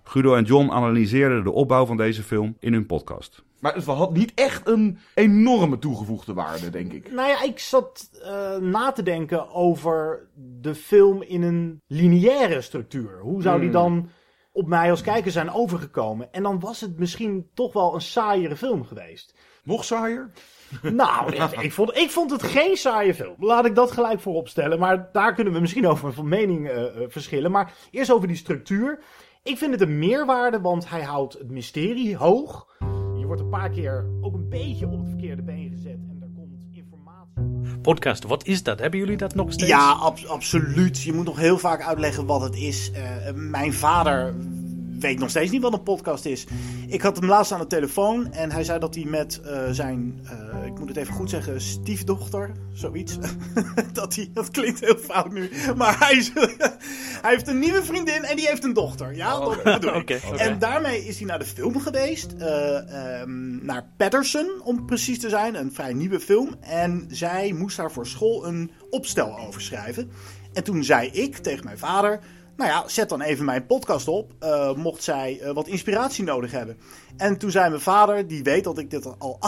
Guido 0.03 0.35
en 0.35 0.43
John 0.43 0.71
analyseerden 0.71 1.43
de 1.43 1.51
opbouw 1.51 1.85
van 1.85 1.97
deze 1.97 2.23
film 2.23 2.57
in 2.59 2.73
hun 2.73 2.85
podcast. 2.85 3.43
Maar 3.63 3.75
het 3.75 3.85
had 3.85 4.13
niet 4.13 4.31
echt 4.35 4.67
een 4.67 4.99
enorme 5.13 5.79
toegevoegde 5.79 6.33
waarde, 6.33 6.69
denk 6.69 6.93
ik. 6.93 7.11
Nou 7.11 7.29
ja, 7.29 7.43
ik 7.43 7.59
zat 7.59 8.09
eh, 8.23 8.57
na 8.57 8.91
te 8.91 9.03
denken 9.03 9.51
over 9.53 10.27
de 10.61 10.75
film 10.75 11.21
in 11.21 11.41
een 11.41 11.81
lineaire 11.87 12.61
structuur. 12.61 13.19
Hoe 13.21 13.41
zou 13.41 13.59
die 13.59 13.69
Hmm. 13.69 13.79
dan 13.79 14.09
op 14.51 14.67
mij 14.67 14.89
als 14.89 15.01
kijker 15.01 15.31
zijn 15.31 15.51
overgekomen? 15.51 16.33
En 16.33 16.43
dan 16.43 16.59
was 16.59 16.81
het 16.81 16.99
misschien 16.99 17.49
toch 17.53 17.73
wel 17.73 17.93
een 17.93 18.01
saaiere 18.01 18.55
film 18.55 18.85
geweest. 18.85 19.35
Nog 19.63 19.83
saaier? 19.83 20.31
Nou, 20.81 21.33
ik, 21.33 21.51
ik 21.51 21.71
vond, 21.71 21.97
ik 21.97 22.09
vond 22.09 22.31
het 22.31 22.43
geen 22.43 22.77
saaie 22.77 23.13
film. 23.13 23.35
Laat 23.39 23.65
ik 23.65 23.75
dat 23.75 23.91
gelijk 23.91 24.19
voorop 24.19 24.47
stellen. 24.47 24.79
Maar 24.79 25.09
daar 25.11 25.33
kunnen 25.33 25.53
we 25.53 25.59
misschien 25.59 25.87
over 25.87 26.13
van 26.13 26.27
mening 26.27 26.69
eh, 26.69 26.83
eh, 26.83 26.91
verschillen. 27.07 27.51
Maar 27.51 27.73
eerst 27.91 28.11
over 28.11 28.27
die 28.27 28.37
structuur. 28.37 28.99
Ik 29.43 29.57
vind 29.57 29.71
het 29.71 29.81
een 29.81 29.99
meerwaarde, 29.99 30.61
want 30.61 30.89
hij 30.89 31.01
houdt 31.01 31.33
het 31.33 31.51
mysterie 31.51 32.17
hoog. 32.17 32.67
Je 33.23 33.29
wordt 33.29 33.41
een 33.43 33.49
paar 33.49 33.69
keer 33.69 34.05
ook 34.21 34.33
een 34.33 34.49
beetje 34.49 34.87
op 34.87 34.99
het 34.99 35.07
verkeerde 35.09 35.41
been 35.41 35.69
gezet. 35.69 35.97
En 36.09 36.17
er 36.21 36.27
komt 36.35 36.65
informatie. 36.71 37.77
Podcast, 37.81 38.23
wat 38.23 38.45
is 38.45 38.63
dat? 38.63 38.79
Hebben 38.79 38.99
jullie 38.99 39.17
dat 39.17 39.35
nog 39.35 39.51
steeds? 39.53 39.69
Ja, 39.71 39.91
ab- 39.91 40.19
absoluut. 40.27 41.01
Je 41.01 41.13
moet 41.13 41.25
nog 41.25 41.37
heel 41.37 41.57
vaak 41.57 41.81
uitleggen 41.81 42.25
wat 42.25 42.41
het 42.41 42.55
is. 42.55 42.91
Eh, 42.91 43.33
mijn 43.33 43.73
vader 43.73 44.33
weet 44.99 45.19
nog 45.19 45.29
steeds 45.29 45.51
niet 45.51 45.61
wat 45.61 45.73
een 45.73 45.83
podcast 45.83 46.25
is. 46.25 46.45
Ik 46.87 47.01
had 47.01 47.15
hem 47.17 47.29
laatst 47.29 47.51
aan 47.51 47.59
de 47.59 47.67
telefoon 47.67 48.31
en 48.31 48.51
hij 48.51 48.63
zei 48.63 48.79
dat 48.79 48.95
hij 48.95 49.05
met 49.05 49.41
eh, 49.41 49.69
zijn, 49.71 50.19
eh, 50.23 50.65
ik 50.65 50.79
moet 50.79 50.87
het 50.87 50.97
even 50.97 51.13
goed 51.13 51.29
zeggen, 51.29 51.61
stiefdochter, 51.61 52.51
zoiets. 52.73 53.17
dat, 53.93 54.15
hij, 54.15 54.29
dat 54.33 54.49
klinkt 54.51 54.79
heel 54.79 54.97
fout 54.97 55.31
nu. 55.33 55.49
Maar 55.77 55.99
hij, 55.99 56.15
is- 56.17 56.31
hij 57.23 57.31
heeft 57.31 57.47
een 57.47 57.59
nieuwe 57.59 57.83
vriendin 57.83 58.23
en 58.23 58.35
die 58.35 58.47
heeft 58.47 58.63
een 58.63 58.73
dochter. 58.73 59.15
Ja, 59.15 59.39
dat 59.39 59.63
bedoel 59.63 59.95
ik. 59.95 60.09
En 60.37 60.59
daarmee 60.59 61.05
is 61.05 61.17
hij 61.17 61.25
naar 61.27 61.39
de 61.39 61.45
film 61.45 61.79
geweest. 61.79 62.31
eh, 62.39 63.21
ehm, 63.21 63.65
naar 63.65 63.87
Patterson, 63.97 64.61
om 64.63 64.85
precies 64.85 65.19
te 65.19 65.29
zijn. 65.29 65.55
Een 65.55 65.73
vrij 65.73 65.93
nieuwe 65.93 66.19
film. 66.19 66.55
En 66.59 67.05
zij 67.11 67.51
moest 67.53 67.77
daar 67.77 67.91
voor 67.91 68.07
school 68.07 68.47
een 68.47 68.71
opstel 68.89 69.37
over 69.39 69.61
schrijven. 69.61 70.11
En 70.53 70.63
toen 70.63 70.83
zei 70.83 71.09
ik 71.09 71.37
tegen 71.37 71.63
mijn 71.65 71.77
vader... 71.77 72.19
Nou 72.57 72.69
ja, 72.69 72.83
zet 72.87 73.09
dan 73.09 73.21
even 73.21 73.45
mijn 73.45 73.65
podcast 73.65 74.07
op. 74.07 74.31
eh, 74.39 74.73
mocht 74.75 75.03
zij 75.03 75.39
eh, 75.41 75.53
wat 75.53 75.67
inspiratie 75.67 76.23
nodig 76.23 76.51
hebben. 76.51 76.77
En 77.17 77.37
toen 77.37 77.51
zei 77.51 77.69
mijn 77.69 77.81
vader, 77.81 78.27
die 78.27 78.43
weet 78.43 78.63
dat 78.63 78.77
ik 78.77 78.89
dit 78.89 79.19
al 79.19 79.39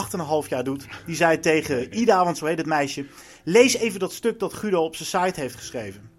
8,5 0.42 0.48
jaar 0.48 0.64
doe. 0.64 0.76
Die 1.06 1.16
zei 1.16 1.40
tegen 1.40 1.98
Ida, 1.98 2.24
want 2.24 2.38
zo 2.38 2.46
heet 2.46 2.58
het 2.58 2.66
meisje. 2.66 3.06
Lees 3.44 3.76
even 3.76 4.00
dat 4.00 4.12
stuk 4.12 4.38
dat 4.38 4.52
Guido 4.54 4.82
op 4.84 4.96
zijn 4.96 5.24
site 5.24 5.40
heeft 5.40 5.54
geschreven. 5.54 6.10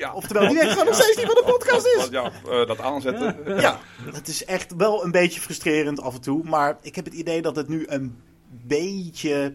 Ja. 0.00 0.12
Oftewel, 0.12 0.48
die 0.48 0.56
weet 0.58 0.70
gewoon 0.70 0.84
nog 0.84 0.94
steeds 0.94 1.16
niet 1.16 1.26
wat 1.26 1.38
een 1.38 1.52
podcast 1.52 1.86
is. 1.86 2.08
Ja, 2.10 2.24
eh, 2.24 2.66
dat 2.66 2.80
aanzetten. 2.80 3.36
Ja, 3.60 3.80
het 4.12 4.28
is 4.28 4.44
echt 4.44 4.74
wel 4.76 5.04
een 5.04 5.10
beetje 5.10 5.40
frustrerend 5.40 6.00
af 6.00 6.14
en 6.14 6.20
toe. 6.20 6.44
Maar 6.44 6.78
ik 6.82 6.94
heb 6.94 7.04
het 7.04 7.14
idee 7.14 7.42
dat 7.42 7.56
het 7.56 7.68
nu 7.68 7.84
een 7.88 8.22
beetje. 8.48 9.54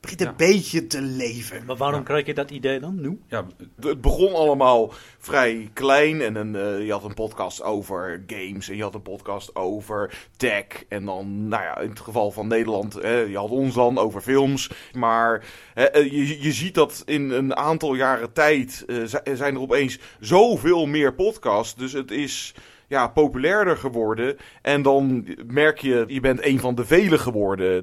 Begint 0.00 0.20
een 0.20 0.34
beetje 0.36 0.86
te 0.86 1.00
leven. 1.00 1.64
Maar 1.66 1.76
waarom 1.76 2.02
krijg 2.02 2.26
je 2.26 2.34
dat 2.34 2.50
idee 2.50 2.80
dan 2.80 3.00
nu? 3.00 3.20
Ja, 3.26 3.46
het 3.80 4.00
begon 4.00 4.34
allemaal 4.34 4.92
vrij 5.18 5.70
klein. 5.72 6.20
En 6.20 6.34
een, 6.34 6.56
eh, 6.56 6.86
je 6.86 6.92
had 6.92 7.04
een 7.04 7.14
podcast 7.14 7.62
over 7.62 8.24
games. 8.26 8.68
En 8.68 8.76
je 8.76 8.82
had 8.82 8.94
een 8.94 9.02
podcast 9.02 9.56
over 9.56 10.28
tech. 10.36 10.64
En 10.88 11.04
dan, 11.04 11.48
nou 11.48 11.62
ja, 11.62 11.78
in 11.78 11.88
het 11.88 12.00
geval 12.00 12.30
van 12.30 12.46
Nederland, 12.48 12.96
eh, 12.96 13.28
je 13.28 13.36
had 13.36 13.50
ons 13.50 13.74
dan 13.74 13.98
over 13.98 14.20
films. 14.20 14.70
Maar 14.92 15.44
eh, 15.74 15.94
je, 15.94 16.42
je 16.42 16.52
ziet 16.52 16.74
dat 16.74 17.02
in 17.06 17.30
een 17.30 17.56
aantal 17.56 17.94
jaren 17.94 18.32
tijd 18.32 18.84
eh, 18.86 18.96
zi- 19.04 19.36
zijn 19.36 19.54
er 19.54 19.60
opeens 19.60 19.98
zoveel 20.20 20.86
meer 20.86 21.14
podcasts. 21.14 21.74
Dus 21.74 21.92
het 21.92 22.10
is 22.10 22.54
ja, 22.86 23.08
populairder 23.08 23.76
geworden. 23.76 24.36
En 24.62 24.82
dan 24.82 25.26
merk 25.46 25.78
je, 25.78 26.04
je 26.06 26.20
bent 26.20 26.44
een 26.44 26.60
van 26.60 26.74
de 26.74 26.84
velen 26.84 27.18
geworden. 27.18 27.82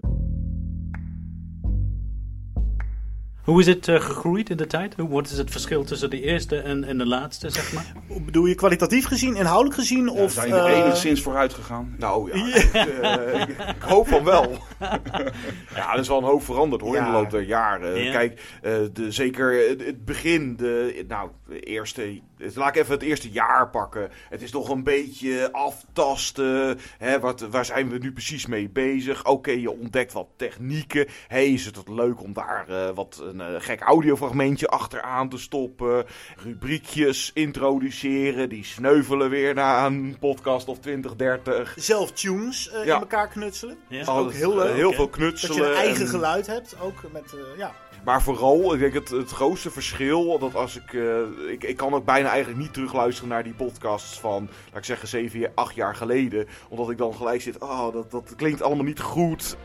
Hoe 3.48 3.60
is 3.60 3.66
het 3.68 3.88
eh, 3.88 4.00
gegroeid 4.02 4.50
in 4.50 4.58
de 4.58 4.68
tijd? 4.68 4.94
Hoe, 4.98 5.10
wat 5.10 5.30
is 5.30 5.38
het 5.38 5.52
verschil 5.52 5.84
tussen 5.84 6.10
de 6.10 6.22
eerste 6.22 6.58
en, 6.60 6.84
en 6.84 6.98
de 6.98 7.06
laatste, 7.06 7.50
zeg 7.50 7.74
maar? 7.74 7.86
Bedoel 8.26 8.46
je 8.46 8.56
kwalitatief 8.56 9.06
gezien, 9.06 9.36
inhoudelijk 9.36 9.76
gezien? 9.76 10.10
of, 10.10 10.32
zijn 10.32 10.52
er 10.52 10.66
eh, 10.66 10.78
enigszins 10.80 11.22
vooruit 11.22 11.54
gegaan? 11.54 11.96
Nou 11.98 12.32
ja, 12.38 12.46
ik, 12.56 12.64
eh, 12.74 13.42
ik, 13.42 13.50
ik 13.50 13.82
hoop 13.82 14.08
van 14.08 14.24
wel. 14.24 14.58
ja, 15.76 15.94
er 15.94 16.00
is 16.00 16.08
wel 16.08 16.18
een 16.18 16.24
hoop 16.24 16.44
veranderd 16.44 16.82
hoor 16.82 16.96
in 16.96 17.04
de 17.04 17.10
Ja. 17.10 17.14
loop 17.16 17.30
der 17.30 17.42
jaren. 17.42 18.04
Ja. 18.04 18.12
Kijk, 18.12 18.42
eh, 18.62 18.74
de, 18.94 19.12
zeker 19.12 19.70
het- 19.70 19.86
het 19.86 20.06
begin, 20.06 20.56
de, 20.56 21.06
nou, 21.08 21.30
eerste, 21.50 22.20
laat 22.56 22.76
ik 22.76 22.82
even 22.82 22.94
het 22.94 23.02
eerste 23.04 23.30
jaar 23.30 23.70
pakken. 23.70 24.10
Het 24.30 24.42
is 24.42 24.52
nog 24.52 24.70
een 24.70 24.84
beetje 24.84 25.52
aftasten. 25.52 26.80
Hè, 26.98 27.20
wat, 27.20 27.42
waar 27.42 27.66
zijn 27.66 27.90
we 27.90 27.98
nu 27.98 28.12
precies 28.12 28.46
mee 28.46 28.70
bezig? 28.70 29.26
Oké, 29.26 29.52
je 29.52 29.72
ontdekt 29.72 30.14
wat 30.14 30.28
technieken. 30.36 31.06
Hey, 31.28 31.48
is 31.48 31.66
het 31.66 31.88
leuk 31.88 32.22
om 32.22 32.34
daar 32.34 32.66
eh, 32.70 32.90
wat 32.96 33.22
een 33.24 33.42
eh, 33.42 33.48
gek 33.58 33.82
audiofragmentje 33.82 34.68
achteraan 34.68 35.30
te 35.30 35.38
stoppen? 35.38 36.06
Rubriekjes 36.44 37.32
introduceren, 37.34 38.50
die 38.50 38.64
sneuvelen 38.64 39.30
weer 39.30 39.54
na 39.54 39.86
een 39.86 40.16
podcast 40.20 40.68
of 40.68 40.80
20, 40.80 41.16
30. 41.16 41.74
zelf 41.78 42.12
tunes 42.12 42.70
eh, 42.70 42.86
Ja. 42.86 42.94
in 42.96 43.00
elkaar 43.02 43.28
knutselen. 43.28 43.78
Ja. 43.88 44.04
Dat 44.04 44.08
is 44.20 44.22
ook 44.26 44.32
heel 44.34 44.56
leuk. 44.56 44.76
heel 44.76 44.94
veel 44.94 45.06
Dat 45.10 45.16
knutselen. 45.16 45.56
je 45.58 45.64
een 45.64 45.76
eigen 45.76 46.02
en- 46.02 46.08
geluid 46.08 46.48
hebt, 46.48 46.76
ook 46.82 47.12
met, 47.12 47.36
ja. 47.58 47.72
Maar 48.08 48.22
vooral, 48.22 48.74
ik 48.74 48.80
denk 48.80 48.94
het, 48.94 49.10
het 49.10 49.30
grootste 49.30 49.72
verschil, 49.72 50.40
dat 50.40 50.56
als 50.56 50.76
ik, 50.76 50.94
eh, 50.94 51.52
ik... 51.52 51.64
Ik 51.64 51.78
kan 51.78 51.94
ook 51.94 52.06
bijna 52.06 52.30
eigenlijk 52.30 52.60
niet 52.60 52.74
terugluisteren 52.74 53.30
naar 53.30 53.44
die 53.44 53.54
podcasts 53.54 54.20
van, 54.20 54.50
laat 54.68 54.78
ik 54.78 54.84
zeggen, 54.84 55.08
7, 55.08 55.52
8 55.56 55.76
jaar 55.76 55.96
geleden. 55.96 56.48
Omdat 56.70 56.90
ik 56.90 56.98
dan 56.98 57.14
gelijk 57.14 57.42
zit, 57.42 57.60
oh, 57.60 57.94
dat, 57.94 58.12
dat 58.12 58.36
klinkt 58.36 58.62
allemaal 58.62 58.86
niet 58.86 59.00
goed. 59.00 59.58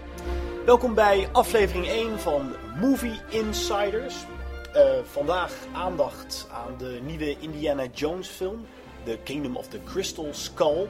Welkom 0.64 0.94
bij 0.94 1.28
aflevering 1.32 1.86
1 1.86 2.18
van 2.18 2.52
Movie 2.80 3.20
Insiders. 3.28 4.24
Eh, 4.72 4.98
vandaag 5.04 5.52
aandacht 5.72 6.48
aan 6.52 6.78
de 6.78 7.00
nieuwe 7.02 7.36
Indiana 7.38 7.84
Jones 7.92 8.28
film, 8.28 8.66
The 9.04 9.18
Kingdom 9.24 9.56
of 9.56 9.68
the 9.68 9.82
Crystal 9.84 10.28
Skull. 10.30 10.88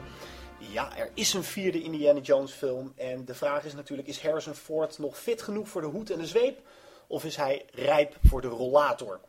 Ja, 0.57 0.97
er 0.97 1.09
is 1.13 1.33
een 1.33 1.43
vierde 1.43 1.81
Indiana 1.81 2.19
Jones 2.19 2.51
film 2.51 2.93
en 2.95 3.25
de 3.25 3.35
vraag 3.35 3.65
is 3.65 3.73
natuurlijk, 3.73 4.07
is 4.07 4.21
Harrison 4.21 4.53
Ford 4.53 4.99
nog 4.99 5.17
fit 5.17 5.41
genoeg 5.41 5.69
voor 5.69 5.81
de 5.81 5.87
hoed 5.87 6.11
en 6.11 6.19
de 6.19 6.27
zweep? 6.27 6.59
Of 7.07 7.23
is 7.23 7.35
hij 7.35 7.65
rijp 7.71 8.15
voor 8.23 8.41
de 8.41 8.47
rollator? 8.47 9.19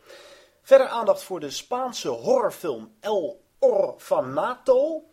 Verder 0.62 0.86
aandacht 0.88 1.22
voor 1.22 1.40
de 1.40 1.50
Spaanse 1.50 2.08
horrorfilm 2.08 2.94
El 3.00 3.42
Orfanato. 3.58 5.04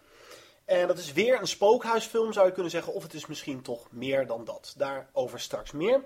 En 0.66 0.88
dat 0.88 0.98
is 0.98 1.14
weer 1.14 1.40
een 1.40 1.48
spookhuisfilm, 1.48 2.34
zou 2.34 2.46
je 2.48 2.54
kunnen 2.54 2.72
zeggen. 2.72 2.94
Of 2.94 3.04
het 3.04 3.14
is 3.14 3.26
misschien 3.26 3.62
toch 3.62 3.88
meer 3.92 4.28
dan 4.28 4.46
dat. 4.46 4.74
Daarover 4.78 5.40
straks 5.40 5.72
meer. 5.72 6.06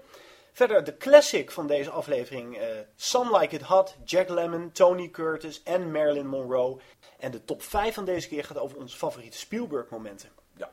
Verder 0.51 0.83
de 0.83 0.97
classic 0.97 1.51
van 1.51 1.67
deze 1.67 1.89
aflevering. 1.89 2.57
eh 2.57 2.67
Some 2.95 3.39
Like 3.39 3.55
It 3.55 3.61
Hot, 3.61 3.95
Jack 4.05 4.29
Lemmon, 4.29 4.71
Tony 4.71 5.09
Curtis 5.09 5.63
en 5.63 5.91
Marilyn 5.91 6.27
Monroe. 6.27 6.79
En 7.19 7.31
de 7.31 7.45
top 7.45 7.61
5 7.61 7.93
van 7.93 8.05
deze 8.05 8.27
keer 8.27 8.43
gaat 8.43 8.57
over 8.57 8.77
onze 8.77 8.97
favoriete 8.97 9.37
Spielberg 9.37 9.89
momenten. 9.89 10.29
Ja. 10.57 10.71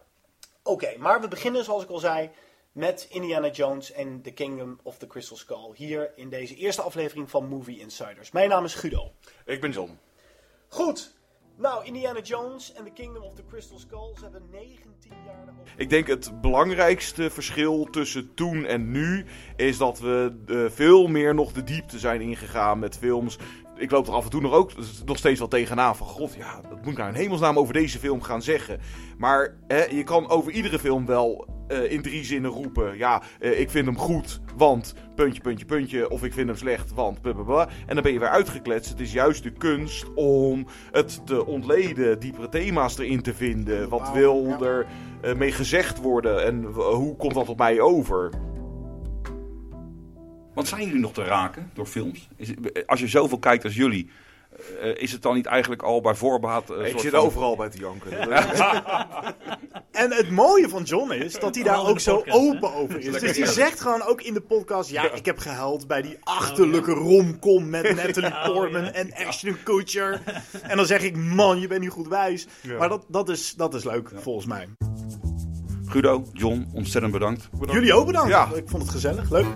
Oké, 0.63 0.97
maar 0.99 1.21
we 1.21 1.29
beginnen 1.29 1.65
zoals 1.65 1.83
ik 1.83 1.91
al 1.91 1.99
zei 1.99 2.31
met 2.73 3.07
Indiana 3.11 3.51
Jones 3.51 3.93
en 3.93 4.23
The 4.23 4.31
Kingdom 4.31 4.79
of 4.83 4.99
the 4.99 5.07
Crystal 5.07 5.37
Skull. 5.37 5.71
Hier 5.75 6.13
in 6.17 6.29
deze 6.29 6.55
eerste 6.55 6.83
aflevering 6.83 7.31
van 7.31 7.49
Movie 7.49 7.81
Insiders. 7.81 8.31
Mijn 8.31 8.49
naam 8.49 8.65
is 8.65 8.75
Guido. 8.75 9.13
Ik 9.45 9.61
ben 9.61 9.71
John. 9.71 9.99
Goed. 10.69 11.21
Nou, 11.57 11.85
Indiana 11.85 12.21
Jones 12.21 12.73
en 12.73 12.85
The 12.85 12.91
Kingdom 12.91 13.23
of 13.23 13.35
the 13.35 13.45
Crystal 13.51 13.79
Skull. 13.79 14.15
Ze 14.15 14.23
hebben 14.23 14.43
19 14.51 15.13
jaar. 15.27 15.55
Ik 15.77 15.91
denk 15.91 16.07
het 16.07 16.41
belangrijkste 16.41 17.31
verschil 17.31 17.89
tussen 17.91 18.35
toen 18.35 18.65
en 18.65 18.91
nu 18.91 19.25
is 19.57 19.79
dat 19.79 19.99
we 19.99 20.43
eh, 20.47 20.65
veel 20.71 21.07
meer 21.07 21.35
nog 21.35 21.53
de 21.53 21.65
diepte 21.65 21.99
zijn 21.99 22.21
ingegaan 22.21 22.79
met 22.79 22.99
films. 22.99 23.39
Ik 23.77 23.91
loop 23.91 24.07
er 24.07 24.13
af 24.13 24.25
en 24.25 24.31
toe 24.31 24.41
nog 24.41 24.53
ook 24.53 24.73
nog 25.05 25.19
steeds 25.19 25.39
wel 25.39 25.49
tegenaan 25.49 25.97
van 25.97 26.07
god, 26.07 26.35
ja, 26.35 26.61
dat 26.69 26.83
moet 26.83 26.93
ik 26.93 26.99
nou 26.99 27.09
in 27.09 27.21
hemelsnaam 27.21 27.59
over 27.59 27.75
deze 27.75 27.99
film 27.99 28.23
gaan 28.23 28.43
zeggen. 28.43 28.81
Maar 29.19 29.55
hè, 29.67 29.85
je 29.85 30.03
kan 30.03 30.29
over 30.29 30.53
iedere 30.53 30.79
film 30.79 31.07
wel 31.07 31.47
eh, 31.69 31.93
in 31.93 32.03
drie 32.03 32.25
zinnen 32.25 32.51
roepen, 32.51 32.97
ja, 32.97 33.23
eh, 33.41 33.61
ik 33.61 33.71
vind 33.71 33.87
hem 33.87 33.99
goed, 33.99 34.41
want 34.57 34.95
puntje, 35.15 35.41
puntje, 35.41 35.65
puntje, 35.65 36.11
of 36.11 36.25
ik 36.25 36.33
vind 36.33 36.49
hem 36.49 36.57
slecht, 36.57 36.95
want 36.95 37.21
blablabla. 37.21 37.69
En 37.87 37.95
dan 37.95 38.03
ben 38.03 38.13
je 38.13 38.19
weer 38.19 38.29
uitgekletst. 38.29 38.91
Het 38.91 39.01
is 39.01 39.13
juist 39.13 39.43
de 39.43 39.53
kunst 39.53 40.15
om 40.15 40.67
het 40.91 41.27
te 41.27 41.47
ontleden, 41.47 42.19
diepere 42.19 42.49
thema's 42.49 42.99
erin 42.99 43.23
te 43.23 43.35
vinden. 43.35 43.89
Wat 43.89 44.13
wil 44.13 44.57
er 44.61 44.87
eh, 45.21 45.35
mee 45.35 45.53
gezegd 45.53 46.01
worden 46.01 46.45
en 46.45 46.65
hoe 46.75 47.17
komt 47.17 47.35
dat 47.35 47.49
op 47.49 47.59
mij 47.59 47.81
over? 47.81 48.31
Want 50.55 50.69
zijn 50.69 50.85
jullie 50.85 51.01
nog 51.01 51.13
te 51.13 51.25
raken 51.25 51.71
door 51.75 51.87
films? 51.87 52.29
Is 52.37 52.49
als 52.87 53.01
je 53.01 53.09
zoveel 53.09 53.39
kijkt 53.39 53.65
als 53.65 53.75
jullie, 53.75 54.11
eh, 54.81 55.03
is 55.03 55.13
het 55.13 55.23
dan 55.23 55.35
niet 55.35 55.47
eigenlijk 55.47 55.83
al 55.83 56.01
bij 56.01 56.15
voorbaat... 56.15 56.71
eh, 56.71 56.81
Ik 56.81 56.87
soort 56.91 57.01
zit 57.01 57.11
van- 57.11 57.21
overal 57.21 57.57
bij 57.57 57.69
te 57.69 57.79
janken. 57.79 58.11
En 59.93 60.11
het 60.13 60.31
mooie 60.31 60.69
van 60.69 60.83
John 60.83 61.13
is 61.13 61.39
dat 61.39 61.55
hij 61.55 61.65
daar 61.65 61.87
ook 61.87 62.01
zo 62.01 62.17
podcast, 62.17 62.39
hè? 62.39 62.45
open 62.47 62.75
over 62.75 62.99
is. 62.99 63.21
Dus 63.21 63.37
hij 63.37 63.47
zegt 63.47 63.81
gewoon 63.81 64.03
ook 64.03 64.23
in 64.23 64.35
de 64.35 64.41
podcast: 64.41 64.91
Ja, 64.91 65.11
ik 65.13 65.25
heb 65.25 65.39
gehuild 65.39 65.87
bij 65.87 66.03
die 66.03 66.17
achterlijke 66.21 66.93
romcom 66.93 67.69
met 67.71 67.95
Natalie 67.97 68.31
Oh, 68.31 68.45
Portman 68.45 68.85
ja. 68.85 68.91
en 68.93 69.13
Ashton 69.27 69.57
Kutcher. 69.65 70.21
En 70.63 70.77
dan 70.77 70.87
zeg 70.87 71.03
ik: 71.03 71.17
Man, 71.17 71.61
je 71.61 71.67
bent 71.67 71.81
niet 71.81 71.91
goed 71.91 72.09
wijs. 72.09 72.47
Ja. 72.61 72.79
Maar 72.79 72.89
dat, 72.89 73.05
dat, 73.09 73.29
is, 73.29 73.55
dat 73.55 73.75
is 73.75 73.85
leuk, 73.85 74.11
volgens 74.15 74.47
mij. 74.47 74.69
Guido, 75.87 76.25
John, 76.33 76.67
ontzettend 76.75 77.13
bedankt. 77.13 77.49
Jullie 77.71 77.93
ook 77.95 78.07
bedankt. 78.07 78.29
Ja. 78.31 78.49
Ik 78.55 78.69
vond 78.69 78.83
het 78.83 78.93
gezellig, 78.93 79.31
leuk. 79.31 79.47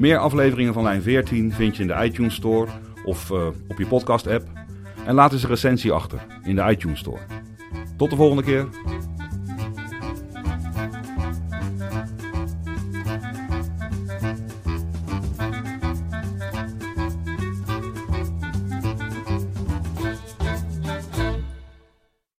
Meer 0.00 0.18
afleveringen 0.18 0.72
van 0.72 0.82
Lijn 0.82 1.02
14 1.02 1.52
vind 1.52 1.76
je 1.76 1.82
in 1.82 1.88
de 1.88 2.04
iTunes 2.04 2.34
Store 2.34 2.70
of 3.04 3.30
eh, 3.30 3.46
op 3.68 3.78
je 3.78 3.86
podcast 3.86 4.26
app. 4.26 4.48
En 5.06 5.14
laat 5.14 5.32
eens 5.32 5.42
een 5.42 5.48
recensie 5.48 5.92
achter 5.92 6.26
in 6.42 6.56
de 6.56 6.66
iTunes 6.70 6.98
Store. 6.98 7.20
Tot 7.96 8.10
de 8.10 8.16
volgende 8.16 8.42
keer. 8.42 8.68